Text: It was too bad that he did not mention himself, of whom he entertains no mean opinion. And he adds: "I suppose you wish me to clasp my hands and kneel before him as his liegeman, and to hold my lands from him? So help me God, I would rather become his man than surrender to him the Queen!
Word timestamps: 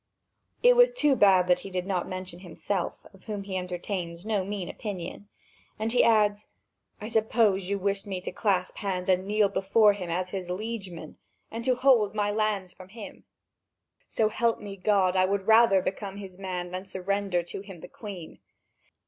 It 0.63 0.75
was 0.75 0.89
too 0.91 1.15
bad 1.15 1.47
that 1.47 1.59
he 1.59 1.69
did 1.69 1.85
not 1.85 2.07
mention 2.09 2.39
himself, 2.39 3.05
of 3.13 3.25
whom 3.25 3.43
he 3.43 3.55
entertains 3.55 4.25
no 4.25 4.43
mean 4.43 4.67
opinion. 4.67 5.27
And 5.77 5.91
he 5.91 6.03
adds: 6.03 6.47
"I 6.99 7.07
suppose 7.07 7.69
you 7.69 7.77
wish 7.77 8.07
me 8.07 8.19
to 8.21 8.31
clasp 8.31 8.77
my 8.77 8.81
hands 8.89 9.09
and 9.09 9.27
kneel 9.27 9.47
before 9.47 9.93
him 9.93 10.09
as 10.09 10.29
his 10.31 10.49
liegeman, 10.49 11.17
and 11.51 11.63
to 11.65 11.75
hold 11.75 12.15
my 12.15 12.31
lands 12.31 12.73
from 12.73 12.89
him? 12.89 13.25
So 14.07 14.29
help 14.29 14.59
me 14.59 14.75
God, 14.75 15.15
I 15.15 15.25
would 15.25 15.45
rather 15.45 15.83
become 15.83 16.17
his 16.17 16.35
man 16.35 16.71
than 16.71 16.85
surrender 16.85 17.43
to 17.43 17.61
him 17.61 17.81
the 17.81 17.87
Queen! 17.87 18.39